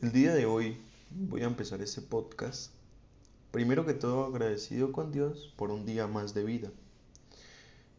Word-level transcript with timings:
El 0.00 0.10
día 0.10 0.34
de 0.34 0.46
hoy 0.46 0.78
voy 1.10 1.42
a 1.42 1.46
empezar 1.46 1.82
este 1.82 2.00
podcast. 2.00 2.72
Primero 3.50 3.84
que 3.84 3.92
todo 3.92 4.24
agradecido 4.24 4.90
con 4.90 5.12
Dios 5.12 5.52
por 5.56 5.70
un 5.70 5.84
día 5.84 6.06
más 6.06 6.32
de 6.32 6.44
vida. 6.44 6.70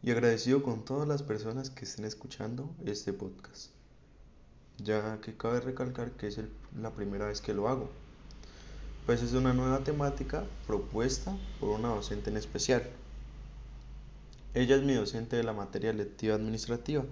Y 0.02 0.10
agradecido 0.10 0.64
con 0.64 0.84
todas 0.84 1.06
las 1.06 1.22
personas 1.22 1.70
que 1.70 1.84
estén 1.84 2.04
escuchando 2.04 2.68
este 2.84 3.12
podcast. 3.12 3.70
Ya 4.78 5.20
que 5.20 5.36
cabe 5.36 5.60
recalcar 5.60 6.10
que 6.10 6.26
es 6.26 6.40
la 6.76 6.90
primera 6.90 7.26
vez 7.26 7.40
que 7.40 7.54
lo 7.54 7.68
hago. 7.68 7.88
Pues 9.06 9.22
es 9.22 9.32
una 9.32 9.54
nueva 9.54 9.84
temática 9.84 10.44
propuesta 10.66 11.34
por 11.60 11.70
una 11.70 11.90
docente 11.90 12.28
en 12.28 12.36
especial. 12.36 12.82
Ella 14.52 14.74
es 14.74 14.82
mi 14.82 14.94
docente 14.94 15.36
de 15.36 15.44
la 15.44 15.52
materia 15.52 15.92
lectiva 15.92 16.34
administrativa 16.34 17.04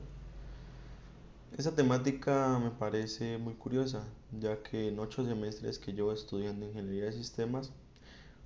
esa 1.58 1.74
temática 1.74 2.58
me 2.58 2.70
parece 2.70 3.38
muy 3.38 3.54
curiosa, 3.54 4.04
ya 4.40 4.62
que 4.62 4.88
en 4.88 4.98
ocho 4.98 5.24
semestres 5.24 5.78
que 5.78 5.92
llevo 5.92 6.12
estudiando 6.12 6.66
ingeniería 6.66 7.06
de 7.06 7.12
sistemas, 7.12 7.72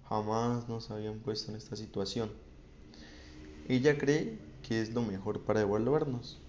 jamás 0.08 0.68
nos 0.68 0.90
habían 0.90 1.20
puesto 1.20 1.50
en 1.50 1.56
esta 1.56 1.76
situación. 1.76 2.30
Ella 3.68 3.98
cree 3.98 4.38
que 4.62 4.80
es 4.80 4.92
lo 4.92 5.02
mejor 5.02 5.44
para 5.44 5.60
evaluarnos. 5.60 6.40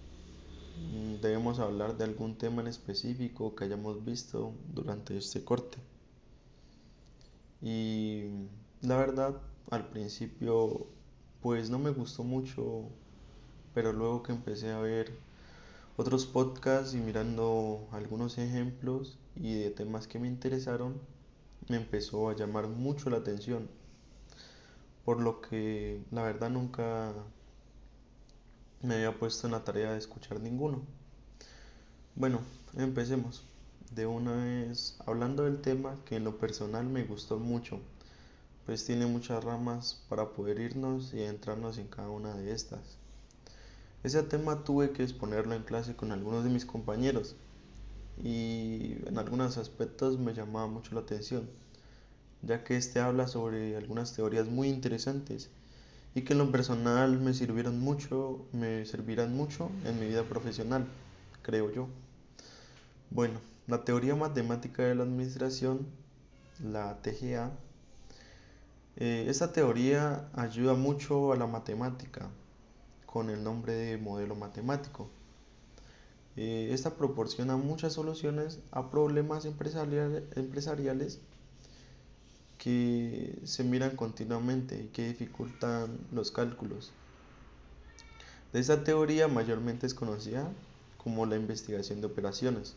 Mm, 0.92 1.20
debemos 1.20 1.58
hablar 1.58 1.96
de 1.96 2.04
algún 2.04 2.36
tema 2.38 2.62
en 2.62 2.68
específico 2.68 3.54
que 3.54 3.64
hayamos 3.64 4.04
visto 4.04 4.52
durante 4.74 5.16
este 5.16 5.44
corte. 5.44 5.78
Y 7.60 8.24
la 8.82 8.96
verdad, 8.96 9.40
al 9.70 9.88
principio, 9.88 10.86
pues 11.40 11.70
no 11.70 11.78
me 11.78 11.90
gustó 11.90 12.24
mucho, 12.24 12.84
pero 13.74 13.92
luego 13.92 14.22
que 14.22 14.32
empecé 14.32 14.70
a 14.70 14.78
ver 14.80 15.27
otros 15.98 16.26
podcasts 16.26 16.94
y 16.94 16.98
mirando 16.98 17.88
algunos 17.90 18.38
ejemplos 18.38 19.18
y 19.34 19.54
de 19.54 19.70
temas 19.70 20.06
que 20.06 20.20
me 20.20 20.28
interesaron, 20.28 21.00
me 21.68 21.76
empezó 21.76 22.28
a 22.28 22.36
llamar 22.36 22.68
mucho 22.68 23.10
la 23.10 23.16
atención. 23.16 23.68
Por 25.04 25.20
lo 25.20 25.40
que 25.40 26.00
la 26.12 26.22
verdad 26.22 26.50
nunca 26.50 27.12
me 28.80 28.94
había 28.94 29.18
puesto 29.18 29.48
en 29.48 29.52
la 29.52 29.64
tarea 29.64 29.90
de 29.90 29.98
escuchar 29.98 30.38
ninguno. 30.40 30.82
Bueno, 32.14 32.42
empecemos. 32.76 33.42
De 33.90 34.06
una 34.06 34.36
vez 34.36 34.98
hablando 35.04 35.46
del 35.46 35.60
tema 35.60 35.96
que 36.04 36.14
en 36.14 36.24
lo 36.24 36.38
personal 36.38 36.86
me 36.86 37.02
gustó 37.02 37.40
mucho, 37.40 37.80
pues 38.66 38.84
tiene 38.84 39.06
muchas 39.06 39.42
ramas 39.42 40.04
para 40.08 40.30
poder 40.30 40.60
irnos 40.60 41.12
y 41.12 41.24
entrarnos 41.24 41.76
en 41.78 41.88
cada 41.88 42.08
una 42.08 42.36
de 42.36 42.52
estas. 42.52 42.98
Ese 44.04 44.22
tema 44.22 44.62
tuve 44.62 44.92
que 44.92 45.02
exponerlo 45.02 45.54
en 45.54 45.64
clase 45.64 45.96
con 45.96 46.12
algunos 46.12 46.44
de 46.44 46.50
mis 46.50 46.64
compañeros 46.64 47.34
y 48.22 48.96
en 49.06 49.18
algunos 49.18 49.58
aspectos 49.58 50.18
me 50.18 50.34
llamaba 50.34 50.68
mucho 50.68 50.94
la 50.94 51.00
atención, 51.00 51.50
ya 52.42 52.62
que 52.62 52.76
este 52.76 53.00
habla 53.00 53.26
sobre 53.26 53.76
algunas 53.76 54.14
teorías 54.14 54.46
muy 54.46 54.68
interesantes 54.68 55.50
y 56.14 56.22
que 56.22 56.32
en 56.32 56.38
lo 56.38 56.52
personal 56.52 57.18
me 57.18 57.34
sirvieron 57.34 57.80
mucho, 57.80 58.46
me 58.52 58.84
servirán 58.86 59.36
mucho 59.36 59.70
en 59.84 59.98
mi 59.98 60.06
vida 60.06 60.22
profesional, 60.22 60.86
creo 61.42 61.72
yo. 61.72 61.88
Bueno, 63.10 63.40
la 63.66 63.84
teoría 63.84 64.14
matemática 64.14 64.84
de 64.84 64.94
la 64.94 65.02
administración, 65.02 65.86
la 66.62 67.02
TGA, 67.02 67.50
eh, 68.96 69.26
esta 69.28 69.52
teoría 69.52 70.28
ayuda 70.34 70.74
mucho 70.74 71.32
a 71.32 71.36
la 71.36 71.46
matemática, 71.46 72.30
con 73.12 73.30
el 73.30 73.42
nombre 73.42 73.72
de 73.72 73.96
modelo 73.96 74.36
matemático. 74.36 75.08
Eh, 76.36 76.68
esta 76.72 76.94
proporciona 76.94 77.56
muchas 77.56 77.94
soluciones 77.94 78.60
a 78.70 78.90
problemas 78.90 79.44
empresariales 79.46 81.18
que 82.58 83.38
se 83.44 83.64
miran 83.64 83.96
continuamente 83.96 84.82
y 84.82 84.88
que 84.88 85.08
dificultan 85.08 85.98
los 86.12 86.30
cálculos. 86.30 86.92
De 88.52 88.60
esta 88.60 88.84
teoría 88.84 89.26
mayormente 89.26 89.86
es 89.86 89.94
conocida 89.94 90.48
como 91.02 91.24
la 91.26 91.36
investigación 91.36 92.00
de 92.00 92.08
operaciones, 92.08 92.76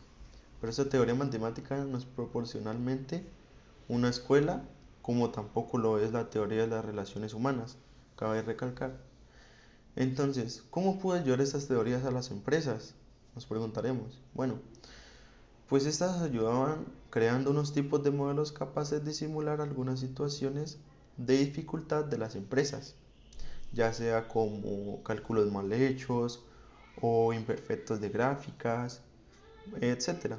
pero 0.60 0.70
esta 0.70 0.88
teoría 0.88 1.14
matemática 1.14 1.84
no 1.84 1.98
es 1.98 2.04
proporcionalmente 2.04 3.24
una 3.88 4.08
escuela 4.08 4.64
como 5.02 5.30
tampoco 5.30 5.78
lo 5.78 5.98
es 5.98 6.12
la 6.12 6.30
teoría 6.30 6.62
de 6.62 6.68
las 6.68 6.84
relaciones 6.84 7.34
humanas, 7.34 7.76
cabe 8.16 8.40
recalcar. 8.42 9.11
Entonces, 9.96 10.64
¿cómo 10.70 10.98
puedo 10.98 11.22
llevar 11.22 11.40
estas 11.40 11.68
teorías 11.68 12.04
a 12.04 12.10
las 12.10 12.30
empresas? 12.30 12.94
Nos 13.34 13.46
preguntaremos. 13.46 14.20
Bueno, 14.34 14.58
pues 15.68 15.86
estas 15.86 16.22
ayudaban 16.22 16.86
creando 17.10 17.50
unos 17.50 17.72
tipos 17.72 18.02
de 18.02 18.10
modelos 18.10 18.52
capaces 18.52 19.04
de 19.04 19.12
simular 19.12 19.60
algunas 19.60 20.00
situaciones 20.00 20.78
de 21.16 21.38
dificultad 21.38 22.04
de 22.04 22.18
las 22.18 22.36
empresas, 22.36 22.94
ya 23.72 23.92
sea 23.92 24.28
como 24.28 25.02
cálculos 25.02 25.52
mal 25.52 25.72
hechos 25.72 26.42
o 27.00 27.32
imperfectos 27.32 28.00
de 28.00 28.08
gráficas, 28.08 29.02
etc. 29.80 30.36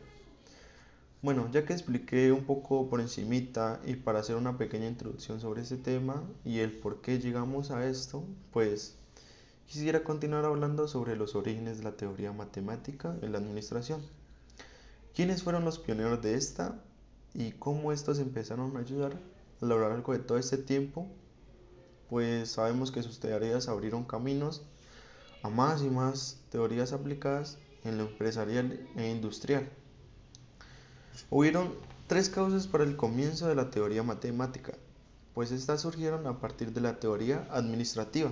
Bueno, 1.22 1.50
ya 1.52 1.64
que 1.64 1.74
expliqué 1.74 2.32
un 2.32 2.44
poco 2.44 2.90
por 2.90 3.02
encimita 3.02 3.80
y 3.86 3.96
para 3.96 4.20
hacer 4.20 4.36
una 4.36 4.58
pequeña 4.58 4.88
introducción 4.88 5.40
sobre 5.40 5.62
este 5.62 5.78
tema 5.78 6.24
y 6.44 6.60
el 6.60 6.72
por 6.72 7.02
qué 7.02 7.20
llegamos 7.20 7.72
a 7.72 7.88
esto, 7.88 8.24
pues 8.52 8.98
Quisiera 9.68 10.04
continuar 10.04 10.46
hablando 10.46 10.88
sobre 10.88 11.16
los 11.16 11.36
orígenes 11.36 11.80
de 11.80 11.84
la 11.84 11.98
teoría 11.98 12.32
matemática 12.32 13.16
en 13.22 13.32
la 13.32 13.40
administración. 13.40 14.02
¿Quiénes 15.16 15.44
fueron 15.44 15.66
los 15.66 15.80
pioneros 15.80 16.22
de 16.22 16.36
esta 16.36 16.80
y 17.34 17.52
cómo 17.52 17.92
estos 17.92 18.20
empezaron 18.20 18.76
a 18.78 18.80
ayudar 18.80 19.14
a 19.62 19.66
lo 19.66 19.80
largo 19.80 20.14
de 20.14 20.20
todo 20.20 20.38
este 20.38 20.58
tiempo? 20.58 21.08
Pues 22.10 22.52
sabemos 22.52 22.92
que 22.92 23.04
sus 23.04 23.20
teorías 23.20 23.68
abrieron 23.68 24.04
caminos 24.04 24.64
a 25.42 25.50
más 25.50 25.82
y 25.82 25.90
más 25.90 26.40
teorías 26.50 26.94
aplicadas 26.94 27.58
en 27.84 27.98
lo 27.98 28.04
empresarial 28.06 28.88
e 28.96 29.10
industrial. 29.10 29.70
Hubieron 31.30 31.74
tres 32.08 32.30
causas 32.30 32.68
para 32.68 32.84
el 32.84 32.96
comienzo 32.96 33.48
de 33.48 33.56
la 33.56 33.70
teoría 33.70 34.04
matemática, 34.04 34.74
pues 35.34 35.52
estas 35.52 35.82
surgieron 35.82 36.28
a 36.28 36.40
partir 36.40 36.72
de 36.74 36.82
la 36.82 37.00
teoría 37.00 37.48
administrativa. 37.52 38.32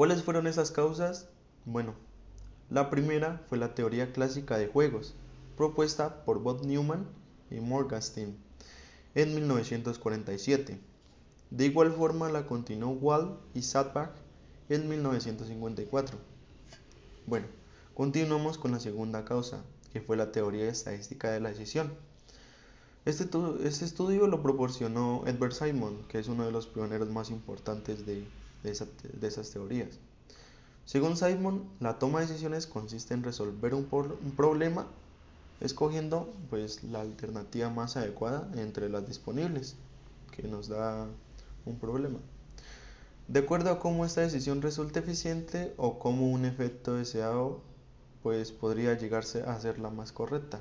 ¿Cuáles 0.00 0.22
fueron 0.22 0.46
esas 0.46 0.70
causas? 0.70 1.28
Bueno, 1.66 1.92
la 2.70 2.88
primera 2.88 3.42
fue 3.50 3.58
la 3.58 3.74
teoría 3.74 4.14
clásica 4.14 4.56
de 4.56 4.66
juegos, 4.66 5.14
propuesta 5.58 6.24
por 6.24 6.38
Bob 6.38 6.64
Newman 6.64 7.06
y 7.50 7.56
Morgenstern 7.56 8.34
en 9.14 9.34
1947. 9.34 10.80
De 11.50 11.66
igual 11.66 11.92
forma 11.92 12.30
la 12.30 12.46
continuó 12.46 12.92
Wall 12.92 13.38
y 13.52 13.60
Sattbach 13.60 14.12
en 14.70 14.88
1954. 14.88 16.16
Bueno, 17.26 17.48
continuamos 17.92 18.56
con 18.56 18.72
la 18.72 18.80
segunda 18.80 19.26
causa, 19.26 19.62
que 19.92 20.00
fue 20.00 20.16
la 20.16 20.32
teoría 20.32 20.66
estadística 20.70 21.30
de 21.30 21.40
la 21.40 21.50
decisión. 21.50 21.92
Este, 23.04 23.28
este, 23.64 23.84
estudio 23.84 24.28
lo 24.28 24.42
proporcionó 24.42 25.24
Edward 25.26 25.52
Simon, 25.52 25.98
que 26.08 26.20
es 26.20 26.28
uno 26.28 26.46
de 26.46 26.52
los 26.52 26.66
pioneros 26.66 27.10
más 27.10 27.28
importantes 27.28 28.06
de, 28.06 28.24
de, 28.62 29.26
esas 29.26 29.50
teorías. 29.50 29.98
Según 30.84 31.16
Simon, 31.16 31.68
la 31.78 31.98
toma 31.98 32.20
de 32.20 32.26
decisiones 32.26 32.66
consiste 32.66 33.14
en 33.14 33.22
resolver 33.22 33.74
un, 33.74 33.86
problema 34.36 34.86
escogiendo 35.60 36.32
pues, 36.48 36.82
la 36.84 37.00
alternativa 37.00 37.70
más 37.70 37.96
adecuada 37.96 38.50
entre 38.56 38.88
las 38.88 39.06
disponibles 39.06 39.76
que 40.32 40.44
nos 40.44 40.68
da 40.68 41.06
un 41.66 41.78
problema. 41.78 42.18
De 43.28 43.40
acuerdo 43.40 43.70
a 43.70 43.78
cómo 43.78 44.04
esta 44.04 44.22
decisión 44.22 44.62
resulte 44.62 44.98
eficiente 45.00 45.72
o 45.76 45.98
cómo 45.98 46.30
un 46.30 46.44
efecto 46.44 46.94
deseado 46.94 47.60
pues 48.22 48.50
podría 48.52 48.98
llegarse 48.98 49.42
a 49.42 49.58
ser 49.60 49.78
la 49.78 49.90
más 49.90 50.12
correcta. 50.12 50.60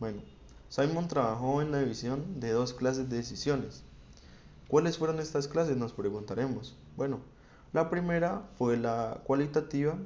Bueno, 0.00 0.22
Simon 0.68 1.08
trabajó 1.08 1.62
en 1.62 1.70
la 1.70 1.78
división 1.78 2.40
de 2.40 2.50
dos 2.50 2.74
clases 2.74 3.08
de 3.08 3.16
decisiones, 3.16 3.84
¿Cuáles 4.70 4.98
fueron 4.98 5.18
estas 5.18 5.48
clases? 5.48 5.76
Nos 5.76 5.92
preguntaremos. 5.92 6.76
Bueno, 6.96 7.20
la 7.72 7.88
primera 7.88 8.48
fue 8.58 8.76
la 8.76 9.20
cualitativa, 9.24 9.96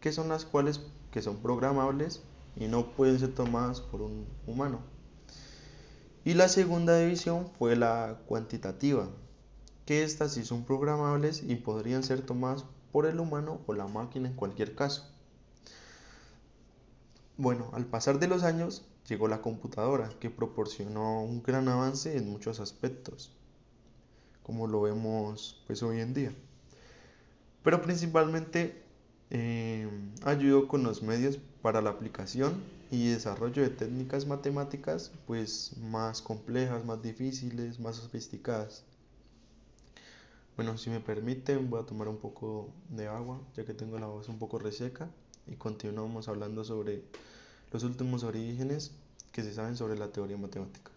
que 0.00 0.12
son 0.12 0.28
las 0.28 0.44
cuales 0.44 0.80
que 1.10 1.22
son 1.22 1.38
programables 1.38 2.22
y 2.56 2.68
no 2.68 2.92
pueden 2.92 3.18
ser 3.18 3.34
tomadas 3.34 3.80
por 3.80 4.02
un 4.02 4.26
humano. 4.46 4.80
Y 6.24 6.34
la 6.34 6.48
segunda 6.48 6.96
división 6.98 7.48
fue 7.58 7.74
la 7.74 8.20
cuantitativa, 8.26 9.08
que 9.84 10.04
estas 10.04 10.34
sí 10.34 10.44
son 10.44 10.64
programables 10.64 11.42
y 11.42 11.56
podrían 11.56 12.04
ser 12.04 12.22
tomadas 12.22 12.64
por 12.92 13.06
el 13.06 13.18
humano 13.18 13.60
o 13.66 13.74
la 13.74 13.88
máquina 13.88 14.28
en 14.28 14.36
cualquier 14.36 14.74
caso. 14.74 15.10
Bueno, 17.36 17.70
al 17.72 17.86
pasar 17.86 18.20
de 18.20 18.28
los 18.28 18.44
años 18.44 18.84
llegó 19.08 19.26
la 19.26 19.42
computadora, 19.42 20.10
que 20.20 20.30
proporcionó 20.30 21.22
un 21.22 21.42
gran 21.42 21.66
avance 21.68 22.16
en 22.16 22.30
muchos 22.30 22.60
aspectos 22.60 23.32
como 24.42 24.66
lo 24.66 24.82
vemos 24.82 25.62
pues 25.66 25.82
hoy 25.82 26.00
en 26.00 26.14
día. 26.14 26.32
Pero 27.62 27.80
principalmente 27.82 28.82
eh, 29.30 29.88
ayudó 30.24 30.68
con 30.68 30.82
los 30.82 31.02
medios 31.02 31.38
para 31.62 31.80
la 31.80 31.90
aplicación 31.90 32.62
y 32.90 33.08
desarrollo 33.08 33.62
de 33.62 33.70
técnicas 33.70 34.26
matemáticas 34.26 35.10
pues 35.26 35.76
más 35.78 36.20
complejas, 36.20 36.84
más 36.84 37.02
difíciles, 37.02 37.80
más 37.80 37.96
sofisticadas. 37.96 38.84
Bueno, 40.56 40.76
si 40.76 40.90
me 40.90 41.00
permiten 41.00 41.70
voy 41.70 41.80
a 41.80 41.86
tomar 41.86 42.08
un 42.08 42.18
poco 42.18 42.68
de 42.90 43.08
agua 43.08 43.40
ya 43.56 43.64
que 43.64 43.72
tengo 43.72 43.98
la 43.98 44.06
voz 44.06 44.28
un 44.28 44.38
poco 44.38 44.58
reseca 44.58 45.08
y 45.46 45.54
continuamos 45.54 46.28
hablando 46.28 46.62
sobre 46.64 47.02
los 47.72 47.84
últimos 47.84 48.22
orígenes 48.22 48.92
que 49.32 49.42
se 49.42 49.54
saben 49.54 49.76
sobre 49.76 49.98
la 49.98 50.12
teoría 50.12 50.36
matemática. 50.36 50.91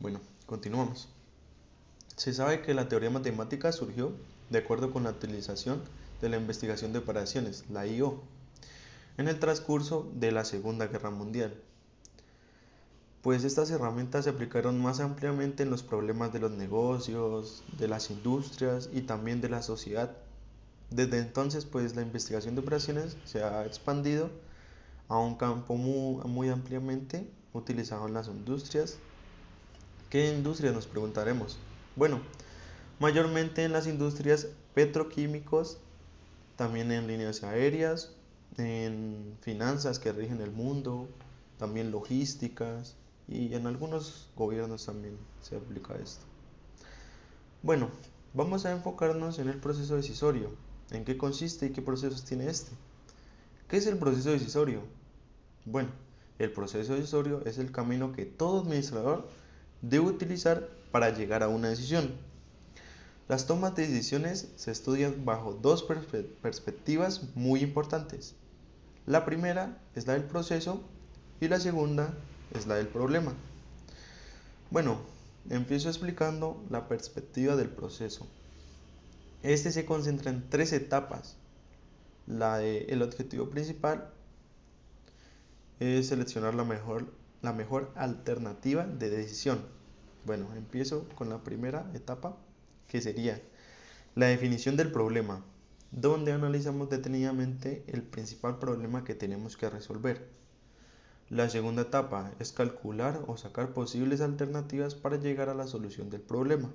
Bueno, 0.00 0.20
continuamos. 0.46 1.08
Se 2.16 2.32
sabe 2.32 2.62
que 2.62 2.74
la 2.74 2.88
teoría 2.88 3.10
matemática 3.10 3.72
surgió 3.72 4.12
de 4.50 4.58
acuerdo 4.58 4.92
con 4.92 5.04
la 5.04 5.10
utilización 5.10 5.82
de 6.20 6.28
la 6.28 6.36
investigación 6.36 6.92
de 6.92 7.00
operaciones, 7.00 7.64
la 7.70 7.86
IO, 7.86 8.22
en 9.18 9.28
el 9.28 9.38
transcurso 9.38 10.10
de 10.14 10.32
la 10.32 10.44
Segunda 10.44 10.86
Guerra 10.86 11.10
Mundial. 11.10 11.54
Pues 13.22 13.42
estas 13.44 13.70
herramientas 13.70 14.24
se 14.24 14.30
aplicaron 14.30 14.80
más 14.82 15.00
ampliamente 15.00 15.62
en 15.62 15.70
los 15.70 15.82
problemas 15.82 16.32
de 16.32 16.40
los 16.40 16.50
negocios, 16.50 17.64
de 17.78 17.88
las 17.88 18.10
industrias 18.10 18.90
y 18.92 19.00
también 19.02 19.40
de 19.40 19.48
la 19.48 19.62
sociedad. 19.62 20.16
Desde 20.90 21.18
entonces, 21.18 21.64
pues 21.64 21.96
la 21.96 22.02
investigación 22.02 22.54
de 22.54 22.60
operaciones 22.60 23.16
se 23.24 23.42
ha 23.42 23.64
expandido 23.64 24.30
a 25.08 25.18
un 25.18 25.36
campo 25.36 25.76
muy, 25.76 26.22
muy 26.28 26.48
ampliamente 26.50 27.26
utilizado 27.54 28.06
en 28.06 28.14
las 28.14 28.28
industrias. 28.28 28.98
¿Qué 30.10 30.30
industrias 30.34 30.74
nos 30.74 30.86
preguntaremos? 30.86 31.58
Bueno, 31.96 32.20
mayormente 33.00 33.64
en 33.64 33.72
las 33.72 33.86
industrias 33.86 34.48
petroquímicos, 34.74 35.78
también 36.56 36.92
en 36.92 37.06
líneas 37.06 37.42
aéreas, 37.42 38.12
en 38.58 39.36
finanzas 39.40 39.98
que 39.98 40.12
rigen 40.12 40.40
el 40.40 40.52
mundo, 40.52 41.08
también 41.58 41.90
logísticas 41.90 42.96
y 43.26 43.54
en 43.54 43.66
algunos 43.66 44.28
gobiernos 44.36 44.84
también 44.86 45.16
se 45.40 45.56
aplica 45.56 45.94
esto. 45.94 46.24
Bueno, 47.62 47.88
vamos 48.34 48.66
a 48.66 48.72
enfocarnos 48.72 49.38
en 49.38 49.48
el 49.48 49.58
proceso 49.58 49.96
decisorio. 49.96 50.50
¿En 50.90 51.04
qué 51.04 51.16
consiste 51.16 51.66
y 51.66 51.70
qué 51.70 51.80
procesos 51.80 52.24
tiene 52.24 52.48
este? 52.48 52.72
¿Qué 53.68 53.78
es 53.78 53.86
el 53.86 53.96
proceso 53.96 54.30
decisorio? 54.30 54.82
Bueno, 55.64 55.88
el 56.38 56.50
proceso 56.50 56.94
decisorio 56.94 57.42
es 57.44 57.58
el 57.58 57.70
camino 57.70 58.12
que 58.12 58.24
todo 58.24 58.60
administrador 58.60 59.28
debe 59.82 60.06
utilizar 60.06 60.68
para 60.90 61.10
llegar 61.10 61.42
a 61.42 61.48
una 61.48 61.68
decisión. 61.68 62.12
Las 63.28 63.46
tomas 63.46 63.74
de 63.74 63.86
decisiones 63.86 64.48
se 64.56 64.70
estudian 64.70 65.24
bajo 65.24 65.54
dos 65.54 65.82
perspectivas 66.42 67.22
muy 67.34 67.60
importantes. 67.60 68.34
La 69.06 69.24
primera 69.24 69.78
es 69.94 70.06
la 70.06 70.14
del 70.14 70.24
proceso 70.24 70.82
y 71.40 71.48
la 71.48 71.60
segunda 71.60 72.14
es 72.52 72.66
la 72.66 72.74
del 72.74 72.88
problema. 72.88 73.32
Bueno, 74.70 74.98
empiezo 75.50 75.88
explicando 75.88 76.62
la 76.70 76.88
perspectiva 76.88 77.56
del 77.56 77.68
proceso. 77.68 78.26
Este 79.42 79.72
se 79.72 79.84
concentra 79.84 80.30
en 80.30 80.48
tres 80.48 80.72
etapas. 80.72 81.36
La 82.26 82.58
de 82.58 82.86
el 82.88 83.02
objetivo 83.02 83.50
principal 83.50 84.10
es 85.80 86.08
seleccionar 86.08 86.54
la 86.54 86.64
mejor, 86.64 87.06
la 87.42 87.52
mejor 87.52 87.90
alternativa 87.96 88.86
de 88.86 89.10
decisión. 89.10 89.60
Bueno, 90.24 90.48
empiezo 90.54 91.08
con 91.14 91.28
la 91.28 91.42
primera 91.44 91.90
etapa, 91.94 92.36
que 92.88 93.00
sería 93.00 93.40
la 94.14 94.26
definición 94.26 94.76
del 94.76 94.92
problema, 94.92 95.44
donde 95.90 96.32
analizamos 96.32 96.88
detenidamente 96.90 97.84
el 97.88 98.02
principal 98.02 98.58
problema 98.58 99.04
que 99.04 99.14
tenemos 99.14 99.56
que 99.56 99.68
resolver. 99.68 100.28
La 101.30 101.48
segunda 101.48 101.82
etapa 101.82 102.32
es 102.38 102.52
calcular 102.52 103.22
o 103.26 103.36
sacar 103.36 103.72
posibles 103.72 104.20
alternativas 104.20 104.94
para 104.94 105.16
llegar 105.16 105.48
a 105.48 105.54
la 105.54 105.66
solución 105.66 106.10
del 106.10 106.20
problema. 106.20 106.70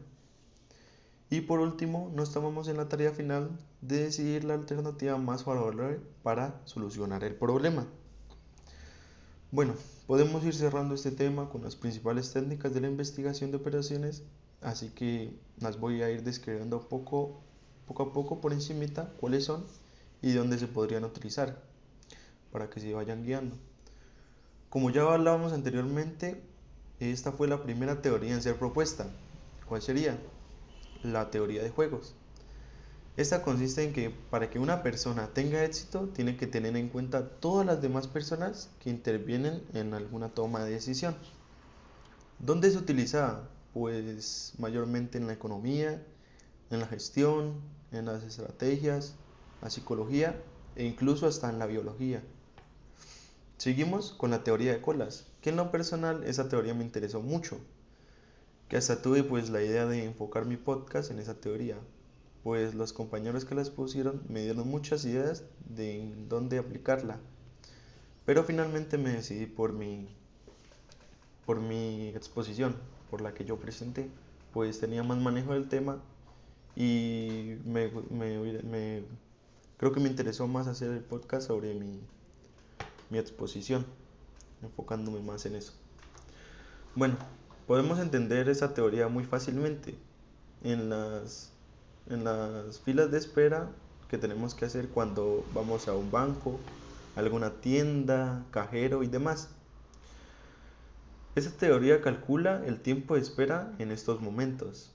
Y 1.29 1.41
por 1.41 1.59
último, 1.59 2.11
nos 2.15 2.33
tomamos 2.33 2.67
en 2.67 2.77
la 2.77 2.89
tarea 2.89 3.11
final 3.11 3.51
de 3.81 4.05
decidir 4.05 4.43
la 4.43 4.55
alternativa 4.55 5.17
más 5.17 5.43
favorable 5.43 5.99
para 6.23 6.59
solucionar 6.65 7.23
el 7.23 7.35
problema. 7.35 7.87
Bueno, 9.51 9.73
podemos 10.05 10.43
ir 10.43 10.53
cerrando 10.53 10.93
este 10.93 11.09
tema 11.09 11.49
con 11.49 11.63
las 11.63 11.75
principales 11.75 12.31
técnicas 12.31 12.71
de 12.71 12.81
la 12.81 12.87
investigación 12.87 13.49
de 13.49 13.57
operaciones, 13.57 14.21
así 14.61 14.89
que 14.89 15.33
las 15.59 15.79
voy 15.79 16.03
a 16.03 16.11
ir 16.11 16.21
describiendo 16.21 16.87
poco, 16.87 17.41
a 17.87 18.13
poco 18.13 18.41
por 18.41 18.53
encimita 18.53 19.11
cuáles 19.19 19.45
son 19.45 19.65
y 20.21 20.33
dónde 20.33 20.59
se 20.59 20.67
podrían 20.67 21.03
utilizar 21.03 21.63
para 22.51 22.69
que 22.69 22.79
se 22.79 22.93
vayan 22.93 23.23
guiando. 23.23 23.55
Como 24.69 24.91
ya 24.91 25.01
hablábamos 25.11 25.51
anteriormente, 25.51 26.43
esta 26.99 27.31
fue 27.31 27.47
la 27.47 27.63
primera 27.63 28.03
teoría 28.03 28.35
en 28.35 28.43
ser 28.43 28.59
propuesta. 28.59 29.07
¿Cuál 29.67 29.81
sería? 29.81 30.15
La 31.01 31.31
teoría 31.31 31.63
de 31.63 31.71
juegos. 31.71 32.13
Esta 33.17 33.41
consiste 33.41 33.83
en 33.83 33.93
que 33.93 34.09
para 34.09 34.49
que 34.49 34.59
una 34.59 34.81
persona 34.81 35.27
tenga 35.33 35.63
éxito 35.63 36.07
tiene 36.13 36.37
que 36.37 36.47
tener 36.47 36.77
en 36.77 36.89
cuenta 36.89 37.27
todas 37.27 37.65
las 37.65 37.81
demás 37.81 38.07
personas 38.07 38.69
que 38.79 38.89
intervienen 38.89 39.61
en 39.73 39.93
alguna 39.93 40.29
toma 40.29 40.63
de 40.63 40.71
decisión. 40.71 41.15
¿Dónde 42.39 42.71
se 42.71 42.77
utiliza? 42.77 43.49
Pues 43.73 44.53
mayormente 44.57 45.17
en 45.17 45.27
la 45.27 45.33
economía, 45.33 46.01
en 46.69 46.79
la 46.79 46.87
gestión, 46.87 47.55
en 47.91 48.05
las 48.05 48.23
estrategias, 48.23 49.15
la 49.61 49.69
psicología 49.69 50.41
e 50.75 50.85
incluso 50.85 51.27
hasta 51.27 51.49
en 51.49 51.59
la 51.59 51.65
biología. 51.65 52.23
Seguimos 53.57 54.13
con 54.13 54.31
la 54.31 54.43
teoría 54.45 54.71
de 54.71 54.81
colas, 54.81 55.25
que 55.41 55.49
en 55.49 55.57
lo 55.57 55.69
personal 55.71 56.23
esa 56.23 56.47
teoría 56.47 56.73
me 56.73 56.85
interesó 56.85 57.21
mucho, 57.21 57.57
que 58.69 58.77
hasta 58.77 59.01
tuve 59.01 59.23
pues 59.23 59.49
la 59.49 59.61
idea 59.61 59.85
de 59.85 60.05
enfocar 60.05 60.45
mi 60.45 60.55
podcast 60.55 61.11
en 61.11 61.19
esa 61.19 61.33
teoría, 61.33 61.75
pues 62.43 62.73
los 62.75 62.93
compañeros 62.93 63.45
que 63.45 63.55
la 63.55 63.61
expusieron 63.61 64.21
me 64.29 64.43
dieron 64.43 64.67
muchas 64.67 65.05
ideas 65.05 65.43
de 65.67 66.13
dónde 66.27 66.57
aplicarla. 66.57 67.19
Pero 68.25 68.43
finalmente 68.43 68.97
me 68.97 69.11
decidí 69.11 69.45
por 69.45 69.73
mi, 69.73 70.07
por 71.45 71.59
mi 71.59 72.09
exposición, 72.09 72.75
por 73.09 73.21
la 73.21 73.33
que 73.33 73.43
yo 73.43 73.57
presenté, 73.57 74.09
pues 74.53 74.79
tenía 74.79 75.03
más 75.03 75.17
manejo 75.17 75.53
del 75.53 75.67
tema 75.67 76.01
y 76.75 77.55
me, 77.65 77.91
me, 78.11 79.03
creo 79.77 79.91
que 79.91 79.99
me 79.99 80.09
interesó 80.09 80.47
más 80.47 80.67
hacer 80.67 80.91
el 80.91 81.01
podcast 81.01 81.47
sobre 81.47 81.73
mi, 81.73 81.99
mi 83.09 83.17
exposición, 83.17 83.85
enfocándome 84.61 85.21
más 85.21 85.45
en 85.45 85.55
eso. 85.55 85.73
Bueno, 86.95 87.17
podemos 87.67 87.99
entender 87.99 88.47
esa 88.49 88.73
teoría 88.73 89.07
muy 89.07 89.23
fácilmente 89.23 89.95
en 90.63 90.89
las 90.89 91.51
en 92.09 92.23
las 92.23 92.79
filas 92.79 93.11
de 93.11 93.17
espera 93.17 93.69
que 94.09 94.17
tenemos 94.17 94.55
que 94.55 94.65
hacer 94.65 94.89
cuando 94.89 95.45
vamos 95.53 95.87
a 95.87 95.95
un 95.95 96.11
banco, 96.11 96.59
alguna 97.15 97.61
tienda, 97.61 98.45
cajero 98.51 99.03
y 99.03 99.07
demás. 99.07 99.49
Esta 101.35 101.51
teoría 101.51 102.01
calcula 102.01 102.65
el 102.65 102.79
tiempo 102.79 103.15
de 103.15 103.21
espera 103.21 103.73
en 103.77 103.91
estos 103.91 104.19
momentos. 104.21 104.91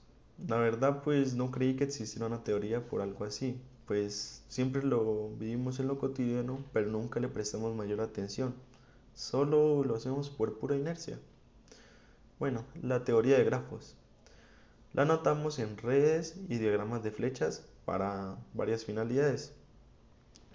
La 0.49 0.57
verdad 0.57 1.03
pues 1.05 1.35
no 1.35 1.51
creí 1.53 1.77
que 1.77 1.85
existiera 1.85 2.27
una 2.27 2.43
teoría 2.43 2.85
por 2.85 3.01
algo 3.03 3.25
así, 3.25 3.61
pues 3.87 4.43
siempre 4.49 4.83
lo 4.83 5.31
vivimos 5.39 5.79
en 5.79 5.87
lo 5.87 5.99
cotidiano, 5.99 6.59
pero 6.73 6.91
nunca 6.91 7.21
le 7.21 7.29
prestamos 7.29 7.75
mayor 7.77 8.01
atención. 8.01 8.55
Solo 9.15 9.85
lo 9.85 9.95
hacemos 9.95 10.29
por 10.29 10.59
pura 10.59 10.77
inercia. 10.77 11.21
Bueno, 12.41 12.65
la 12.83 13.05
teoría 13.05 13.39
de 13.39 13.45
grafos. 13.45 13.95
La 14.95 15.03
anotamos 15.03 15.59
en 15.59 15.77
redes 15.77 16.37
y 16.49 16.59
diagramas 16.59 17.03
de 17.03 17.11
flechas 17.11 17.65
para 17.85 18.37
varias 18.53 18.85
finalidades. 18.85 19.53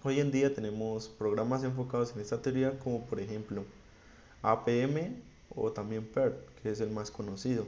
Hoy 0.01 0.21
en 0.21 0.31
día 0.31 0.55
tenemos 0.55 1.09
programas 1.09 1.65
enfocados 1.65 2.13
en 2.15 2.21
esta 2.21 2.41
teoría 2.41 2.79
como 2.79 3.05
por 3.05 3.19
ejemplo 3.19 3.65
APM 4.41 5.21
o 5.53 5.73
también 5.73 6.05
PERT, 6.05 6.37
que 6.63 6.71
es 6.71 6.79
el 6.79 6.89
más 6.89 7.11
conocido. 7.11 7.65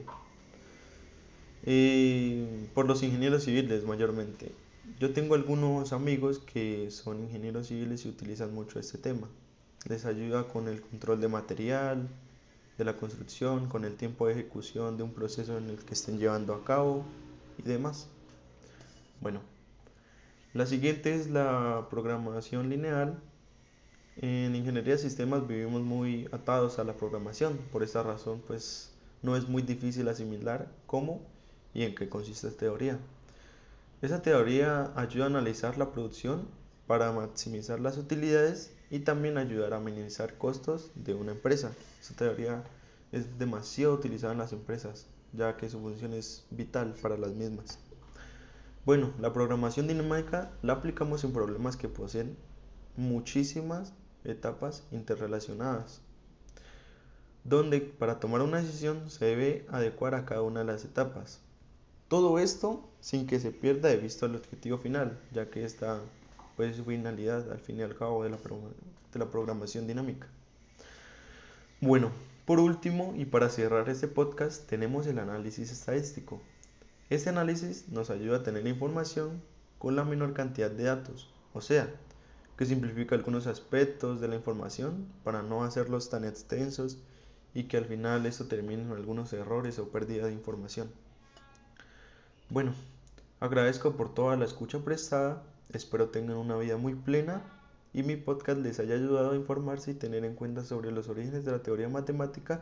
Y 1.66 2.64
por 2.74 2.86
los 2.86 3.02
ingenieros 3.02 3.44
civiles 3.44 3.84
mayormente. 3.84 4.50
Yo 4.98 5.12
tengo 5.12 5.34
algunos 5.34 5.92
amigos 5.92 6.38
que 6.38 6.90
son 6.90 7.24
ingenieros 7.24 7.66
civiles 7.66 8.06
y 8.06 8.08
utilizan 8.08 8.54
mucho 8.54 8.78
este 8.78 8.96
tema. 8.96 9.28
Les 9.90 10.06
ayuda 10.06 10.48
con 10.48 10.68
el 10.68 10.80
control 10.80 11.20
de 11.20 11.28
material, 11.28 12.08
de 12.82 12.92
la 12.92 12.98
construcción, 12.98 13.68
con 13.68 13.84
el 13.84 13.94
tiempo 13.94 14.26
de 14.26 14.32
ejecución 14.32 14.96
de 14.96 15.04
un 15.04 15.12
proceso 15.12 15.56
en 15.56 15.70
el 15.70 15.78
que 15.78 15.94
estén 15.94 16.18
llevando 16.18 16.52
a 16.52 16.64
cabo 16.64 17.04
y 17.58 17.62
demás. 17.62 18.08
Bueno, 19.20 19.40
la 20.52 20.66
siguiente 20.66 21.14
es 21.14 21.30
la 21.30 21.86
programación 21.90 22.68
lineal. 22.68 23.18
En 24.16 24.54
ingeniería 24.56 24.94
de 24.94 24.98
sistemas 24.98 25.46
vivimos 25.46 25.82
muy 25.82 26.28
atados 26.32 26.78
a 26.78 26.84
la 26.84 26.94
programación, 26.94 27.56
por 27.70 27.82
esta 27.82 28.02
razón 28.02 28.42
pues 28.46 28.90
no 29.22 29.36
es 29.36 29.48
muy 29.48 29.62
difícil 29.62 30.08
asimilar 30.08 30.68
cómo 30.86 31.22
y 31.72 31.84
en 31.84 31.94
qué 31.94 32.08
consiste 32.08 32.48
esta 32.48 32.60
teoría. 32.60 32.98
Esa 34.02 34.20
teoría 34.20 34.92
ayuda 34.96 35.26
a 35.26 35.28
analizar 35.28 35.78
la 35.78 35.92
producción 35.92 36.48
para 36.88 37.12
maximizar 37.12 37.78
las 37.78 37.96
utilidades 37.96 38.72
y 38.92 39.00
también 39.00 39.38
ayudar 39.38 39.72
a 39.72 39.80
minimizar 39.80 40.36
costos 40.36 40.90
de 40.94 41.14
una 41.14 41.32
empresa. 41.32 41.72
Esta 41.98 42.14
teoría 42.14 42.62
es 43.10 43.38
demasiado 43.38 43.94
utilizada 43.94 44.34
en 44.34 44.38
las 44.38 44.52
empresas, 44.52 45.06
ya 45.32 45.56
que 45.56 45.70
su 45.70 45.80
función 45.80 46.12
es 46.12 46.44
vital 46.50 46.94
para 47.00 47.16
las 47.16 47.32
mismas. 47.32 47.78
Bueno, 48.84 49.10
la 49.18 49.32
programación 49.32 49.88
dinámica 49.88 50.52
la 50.60 50.74
aplicamos 50.74 51.24
en 51.24 51.32
problemas 51.32 51.78
que 51.78 51.88
poseen 51.88 52.36
muchísimas 52.94 53.94
etapas 54.24 54.84
interrelacionadas, 54.90 56.02
donde 57.44 57.80
para 57.80 58.20
tomar 58.20 58.42
una 58.42 58.60
decisión 58.60 59.08
se 59.08 59.24
debe 59.24 59.66
adecuar 59.70 60.14
a 60.14 60.26
cada 60.26 60.42
una 60.42 60.60
de 60.60 60.66
las 60.66 60.84
etapas. 60.84 61.40
Todo 62.08 62.38
esto 62.38 62.90
sin 63.00 63.26
que 63.26 63.40
se 63.40 63.52
pierda 63.52 63.88
de 63.88 63.96
vista 63.96 64.26
el 64.26 64.36
objetivo 64.36 64.76
final, 64.76 65.18
ya 65.32 65.48
que 65.48 65.64
esta 65.64 66.02
pues 66.56 66.82
finalidad 66.82 67.50
al 67.50 67.60
fin 67.60 67.78
y 67.78 67.82
al 67.82 67.96
cabo 67.96 68.24
de 68.24 68.30
la, 68.30 68.36
de 68.36 69.18
la 69.18 69.30
programación 69.30 69.86
dinámica. 69.86 70.26
Bueno, 71.80 72.10
por 72.44 72.60
último 72.60 73.14
y 73.16 73.24
para 73.24 73.48
cerrar 73.48 73.88
este 73.88 74.08
podcast 74.08 74.68
tenemos 74.68 75.06
el 75.06 75.18
análisis 75.18 75.70
estadístico. 75.70 76.40
Este 77.10 77.30
análisis 77.30 77.88
nos 77.88 78.10
ayuda 78.10 78.38
a 78.38 78.42
tener 78.42 78.66
información 78.66 79.42
con 79.78 79.96
la 79.96 80.04
menor 80.04 80.32
cantidad 80.32 80.70
de 80.70 80.84
datos, 80.84 81.28
o 81.52 81.60
sea, 81.60 81.92
que 82.56 82.66
simplifica 82.66 83.14
algunos 83.14 83.46
aspectos 83.46 84.20
de 84.20 84.28
la 84.28 84.36
información 84.36 85.08
para 85.24 85.42
no 85.42 85.64
hacerlos 85.64 86.10
tan 86.10 86.24
extensos 86.24 86.98
y 87.54 87.64
que 87.64 87.76
al 87.76 87.84
final 87.86 88.26
esto 88.26 88.46
termine 88.46 88.82
en 88.82 88.92
algunos 88.92 89.32
errores 89.32 89.78
o 89.78 89.88
pérdida 89.88 90.26
de 90.26 90.32
información. 90.32 90.90
Bueno, 92.48 92.74
agradezco 93.40 93.96
por 93.96 94.14
toda 94.14 94.36
la 94.36 94.44
escucha 94.44 94.78
prestada, 94.80 95.42
espero 95.78 96.08
tengan 96.08 96.36
una 96.36 96.56
vida 96.56 96.76
muy 96.76 96.94
plena 96.94 97.42
y 97.92 98.02
mi 98.02 98.16
podcast 98.16 98.60
les 98.60 98.78
haya 98.80 98.94
ayudado 98.94 99.32
a 99.32 99.36
informarse 99.36 99.90
y 99.90 99.94
tener 99.94 100.24
en 100.24 100.34
cuenta 100.34 100.64
sobre 100.64 100.90
los 100.90 101.08
orígenes 101.08 101.44
de 101.44 101.52
la 101.52 101.62
teoría 101.62 101.88
matemática 101.88 102.60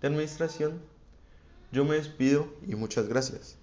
de 0.00 0.08
administración. 0.08 0.80
Yo 1.72 1.84
me 1.84 1.96
despido 1.96 2.46
y 2.66 2.74
muchas 2.76 3.08
gracias. 3.08 3.58